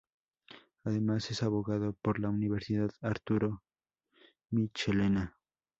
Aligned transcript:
Además 0.83 1.29
es 1.29 1.43
abogado 1.43 1.93
por 1.93 2.19
la 2.19 2.29
Universidad 2.29 2.89
Arturo 3.01 3.61
Michelena. 4.49 5.37